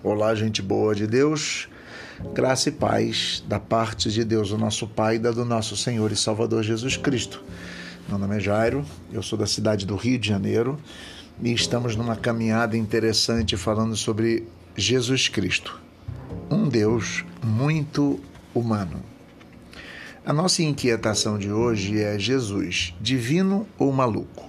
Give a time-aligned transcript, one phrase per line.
[0.00, 1.68] Olá, gente boa de Deus,
[2.32, 6.12] graça e paz da parte de Deus, o nosso Pai, e da do nosso Senhor
[6.12, 7.42] e Salvador Jesus Cristo.
[8.08, 10.78] Meu nome é Jairo, eu sou da cidade do Rio de Janeiro
[11.42, 15.80] e estamos numa caminhada interessante falando sobre Jesus Cristo,
[16.48, 18.20] um Deus muito
[18.54, 19.02] humano.
[20.24, 24.48] A nossa inquietação de hoje é Jesus, divino ou maluco?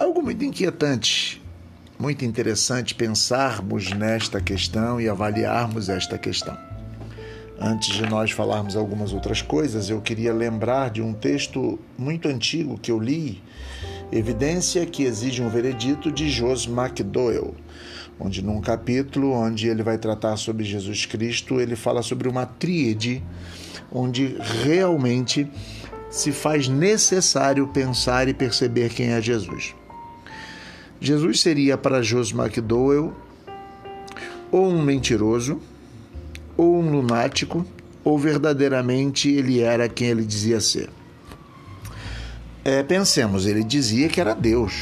[0.00, 1.43] Algo muito inquietante
[1.98, 6.56] muito interessante pensarmos nesta questão e avaliarmos esta questão.
[7.60, 12.78] Antes de nós falarmos algumas outras coisas, eu queria lembrar de um texto muito antigo
[12.78, 13.42] que eu li,
[14.12, 17.54] Evidência que exige um veredito de Jos McDowell,
[18.18, 23.22] onde num capítulo onde ele vai tratar sobre Jesus Cristo, ele fala sobre uma tríade
[23.90, 25.50] onde realmente
[26.10, 29.74] se faz necessário pensar e perceber quem é Jesus.
[31.04, 33.12] Jesus seria para Jos McDowell
[34.50, 35.60] ou um mentiroso,
[36.56, 37.66] ou um lunático,
[38.04, 40.88] ou verdadeiramente ele era quem ele dizia ser.
[42.64, 44.72] É, pensemos, ele dizia que era Deus.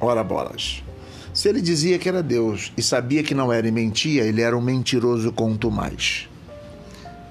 [0.00, 0.82] Ora bolas.
[1.32, 4.56] Se ele dizia que era Deus e sabia que não era e mentia, ele era
[4.56, 6.28] um mentiroso quanto mais.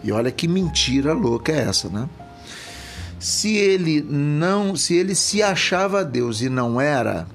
[0.03, 2.07] E olha que mentira louca é essa, né?
[3.19, 7.27] Se ele não, se ele se achava Deus e não era,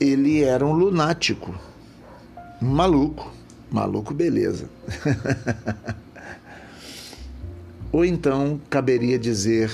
[0.00, 1.54] ele era um lunático,
[2.62, 3.32] um maluco,
[3.70, 4.68] maluco beleza.
[7.90, 9.70] Ou então caberia dizer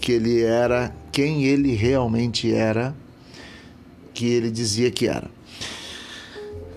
[0.00, 2.94] que ele era quem ele realmente era,
[4.12, 5.30] que ele dizia que era.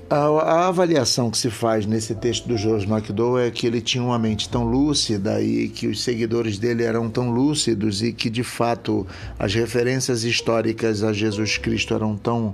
[0.08, 4.04] A, a, avaliação que se faz nesse texto do George McDowell é que ele tinha
[4.04, 8.44] uma mente tão lúcida e que os seguidores dele eram tão lúcidos e que de
[8.44, 9.08] fato
[9.40, 12.54] as referências históricas a Jesus Cristo eram tão,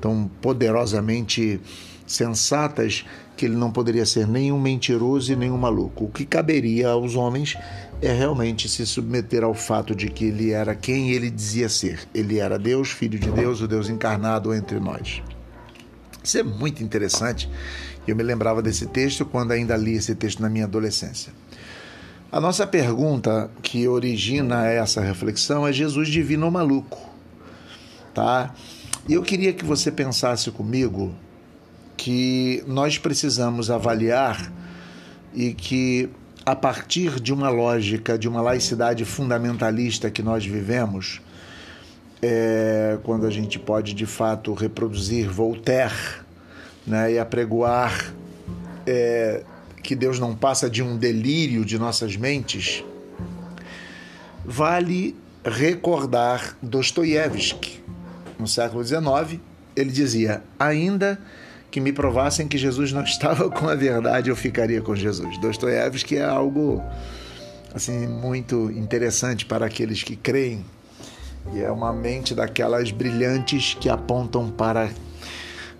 [0.00, 1.60] tão poderosamente
[2.04, 3.04] sensatas
[3.36, 6.06] que ele não poderia ser nenhum mentiroso e nenhum maluco.
[6.06, 7.56] O que caberia aos homens
[8.02, 12.00] é realmente se submeter ao fato de que ele era quem ele dizia ser.
[12.12, 15.22] Ele era Deus, filho de Deus, o Deus encarnado entre nós.
[16.28, 17.48] Isso é muito interessante.
[18.06, 21.32] Eu me lembrava desse texto quando ainda li esse texto na minha adolescência.
[22.30, 27.00] A nossa pergunta que origina essa reflexão é Jesus divino ou maluco?
[28.12, 28.54] Tá?
[29.08, 31.14] E eu queria que você pensasse comigo
[31.96, 34.52] que nós precisamos avaliar
[35.32, 36.10] e que
[36.44, 41.22] a partir de uma lógica de uma laicidade fundamentalista que nós vivemos,
[42.22, 45.94] é, quando a gente pode de fato reproduzir Voltaire
[46.86, 48.12] né, e apregoar
[48.86, 49.42] é,
[49.82, 52.84] que Deus não passa de um delírio de nossas mentes,
[54.44, 57.82] vale recordar Dostoiévski.
[58.38, 59.40] No século XIX,
[59.76, 61.20] ele dizia: ainda
[61.70, 65.38] que me provassem que Jesus não estava com a verdade, eu ficaria com Jesus.
[65.38, 66.82] Dostoiévski é algo
[67.74, 70.64] assim muito interessante para aqueles que creem
[71.52, 74.90] e é uma mente daquelas brilhantes que apontam para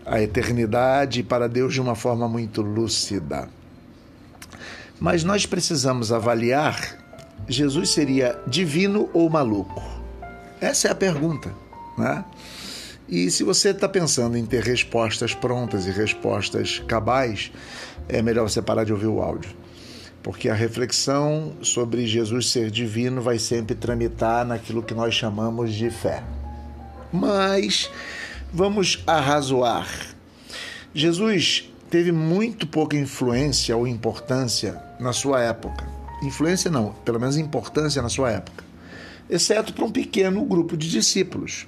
[0.05, 3.49] a eternidade e para Deus de uma forma muito lúcida.
[4.99, 6.97] Mas nós precisamos avaliar:
[7.49, 9.83] Jesus seria divino ou maluco?
[10.61, 11.53] Essa é a pergunta,
[11.97, 12.25] né?
[13.09, 17.51] E se você está pensando em ter respostas prontas e respostas cabais,
[18.09, 19.68] é melhor você parar de ouvir o áudio
[20.23, 25.91] porque a reflexão sobre Jesus ser divino vai sempre tramitar naquilo que nós chamamos de
[25.91, 26.23] fé.
[27.13, 27.91] Mas
[28.53, 29.89] vamos arrazoar.
[30.95, 35.87] Jesus teve muito pouca influência ou importância na sua época.
[36.23, 38.65] Influência não, pelo menos importância na sua época,
[39.31, 41.67] exceto para um pequeno grupo de discípulos.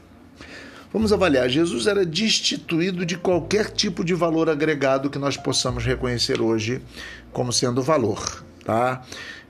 [0.92, 1.48] Vamos avaliar.
[1.48, 6.82] Jesus era destituído de qualquer tipo de valor agregado que nós possamos reconhecer hoje
[7.32, 8.44] como sendo valor.
[8.64, 9.00] Tá?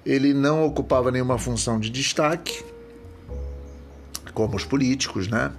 [0.04, 2.62] Ele não ocupava nenhuma função de destaque,
[4.34, 5.50] como os políticos, né?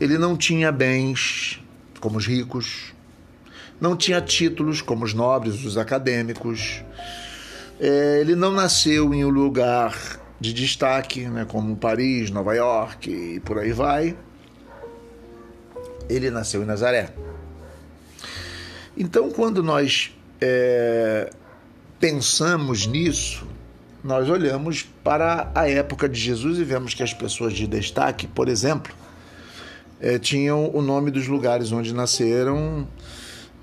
[0.00, 1.60] Ele não tinha bens,
[2.00, 2.92] como os ricos,
[3.80, 6.82] não tinha títulos, como os nobres, os acadêmicos.
[7.78, 9.96] É, ele não nasceu em um lugar
[10.40, 14.16] de destaque, né, como Paris, Nova York e por aí vai
[16.10, 17.12] ele nasceu em Nazaré.
[18.96, 21.30] Então, quando nós é,
[21.98, 23.46] pensamos nisso,
[24.02, 28.48] nós olhamos para a época de Jesus e vemos que as pessoas de destaque, por
[28.48, 28.92] exemplo,
[30.00, 32.88] é, tinham o nome dos lugares onde nasceram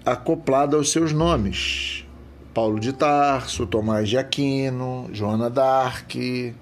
[0.05, 2.05] acoplado aos seus nomes.
[2.53, 6.55] Paulo de Tarso, Tomás de Aquino, Joana d'Arc,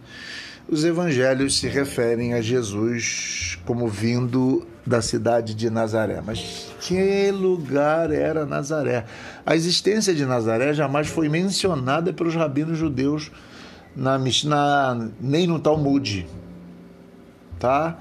[0.67, 6.21] os evangelhos se referem a Jesus como vindo da cidade de Nazaré.
[6.25, 9.05] Mas que lugar era Nazaré?
[9.45, 13.31] A existência de Nazaré jamais foi mencionada pelos rabinos judeus
[13.95, 14.19] na
[15.19, 16.27] nem no Talmud.
[17.59, 17.97] Tá?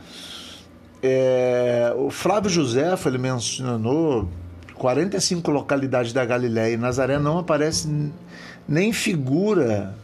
[1.02, 4.28] É, o Flávio José ele mencionou
[4.75, 8.10] 45 localidades da Galiléia e Nazaré não aparece
[8.67, 9.94] nem figura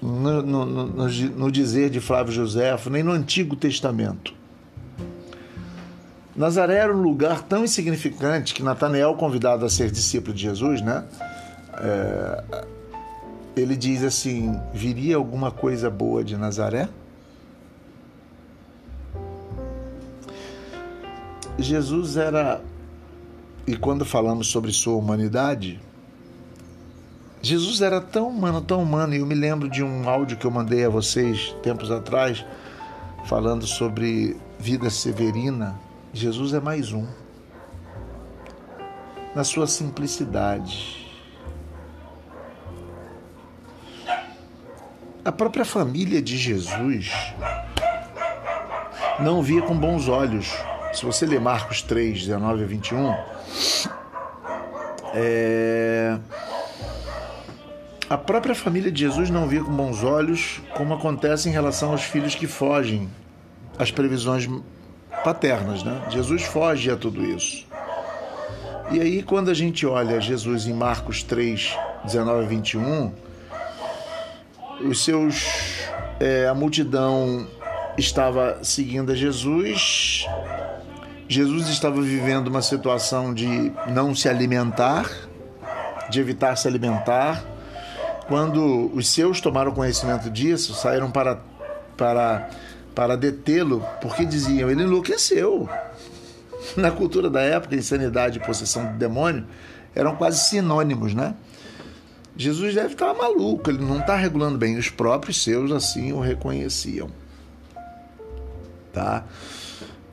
[0.00, 4.34] no, no, no, no dizer de Flávio Josefo, nem no Antigo Testamento.
[6.36, 11.04] Nazaré era um lugar tão insignificante que Natanael, convidado a ser discípulo de Jesus, né?
[11.74, 12.44] É,
[13.56, 16.88] ele diz assim: viria alguma coisa boa de Nazaré?
[21.58, 22.60] Jesus era,
[23.66, 25.80] e quando falamos sobre sua humanidade,
[27.40, 30.50] Jesus era tão humano, tão humano, e eu me lembro de um áudio que eu
[30.50, 32.44] mandei a vocês tempos atrás,
[33.26, 35.78] falando sobre vida severina.
[36.12, 37.06] Jesus é mais um.
[39.34, 41.06] Na sua simplicidade.
[45.24, 47.12] A própria família de Jesus
[49.20, 50.52] não via com bons olhos.
[50.92, 53.14] Se você ler Marcos 3, 19 a 21,
[55.14, 56.18] é
[58.08, 62.02] a própria família de Jesus não via com bons olhos como acontece em relação aos
[62.02, 63.08] filhos que fogem
[63.78, 64.48] às previsões
[65.22, 66.02] paternas, né?
[66.10, 67.66] Jesus foge a tudo isso.
[68.90, 73.12] E aí, quando a gente olha Jesus em Marcos 3, 19 a 21,
[74.88, 75.44] os seus.
[76.20, 77.46] É, a multidão
[77.96, 80.26] estava seguindo a Jesus,
[81.28, 85.08] Jesus estava vivendo uma situação de não se alimentar,
[86.10, 87.44] de evitar se alimentar
[88.28, 91.40] quando os seus tomaram conhecimento disso, saíram para,
[91.96, 92.50] para,
[92.94, 95.68] para detê-lo, porque diziam: ele enlouqueceu.
[96.76, 99.46] Na cultura da época, insanidade e possessão do demônio
[99.94, 101.34] eram quase sinônimos, né?
[102.36, 104.76] Jesus deve estar maluco, ele não está regulando bem.
[104.76, 107.10] Os próprios seus assim o reconheciam.
[108.92, 109.24] Tá?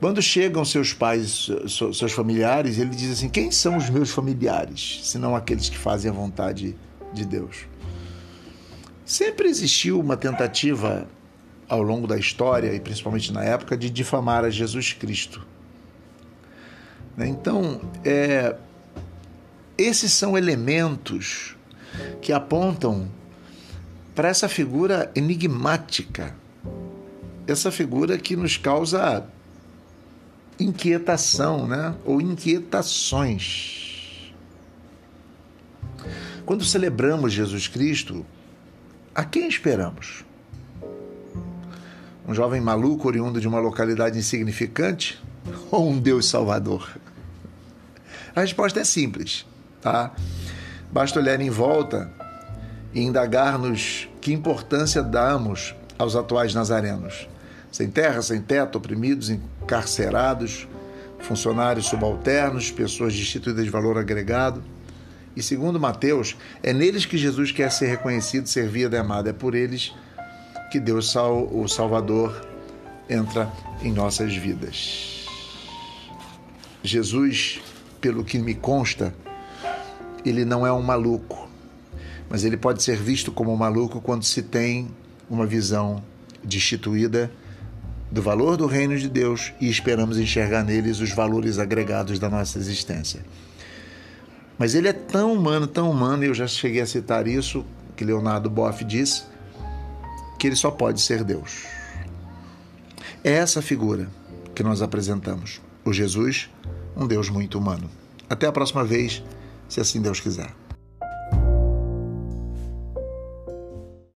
[0.00, 5.36] Quando chegam seus pais, seus familiares, ele diz assim: Quem são os meus familiares, senão
[5.36, 6.74] aqueles que fazem a vontade
[7.12, 7.66] de Deus?
[9.06, 11.06] Sempre existiu uma tentativa
[11.68, 15.46] ao longo da história e principalmente na época de difamar a Jesus Cristo.
[17.16, 17.28] Né?
[17.28, 18.56] Então, é,
[19.78, 21.54] esses são elementos
[22.20, 23.08] que apontam
[24.12, 26.34] para essa figura enigmática,
[27.46, 29.24] essa figura que nos causa
[30.58, 31.94] inquietação, né?
[32.04, 34.32] ou inquietações.
[36.44, 38.26] Quando celebramos Jesus Cristo,
[39.16, 40.26] a quem esperamos?
[42.28, 45.18] Um jovem maluco oriundo de uma localidade insignificante
[45.72, 46.86] ou um Deus salvador?
[48.34, 49.46] A resposta é simples,
[49.80, 50.12] tá?
[50.92, 52.12] Basta olhar em volta
[52.92, 57.26] e indagar-nos que importância damos aos atuais nazarenos.
[57.72, 60.68] Sem terra, sem teto, oprimidos, encarcerados,
[61.20, 64.62] funcionários subalternos, pessoas destituídas de valor agregado
[65.36, 69.28] e segundo Mateus, é neles que Jesus quer ser reconhecido, servido e amado.
[69.28, 69.94] É por eles
[70.72, 72.34] que Deus, o Salvador,
[73.08, 73.52] entra
[73.82, 75.26] em nossas vidas.
[76.82, 77.60] Jesus,
[78.00, 79.14] pelo que me consta,
[80.24, 81.48] ele não é um maluco,
[82.30, 84.88] mas ele pode ser visto como um maluco quando se tem
[85.28, 86.02] uma visão
[86.42, 87.30] destituída
[88.10, 92.58] do valor do reino de Deus e esperamos enxergar neles os valores agregados da nossa
[92.58, 93.20] existência.
[94.58, 98.04] Mas ele é tão humano, tão humano, e eu já cheguei a citar isso, que
[98.04, 99.24] Leonardo Boff disse,
[100.38, 101.64] que ele só pode ser Deus.
[103.22, 104.08] É essa figura
[104.54, 105.60] que nós apresentamos.
[105.84, 106.50] O Jesus,
[106.96, 107.90] um Deus muito humano.
[108.28, 109.22] Até a próxima vez,
[109.68, 110.50] se assim Deus quiser.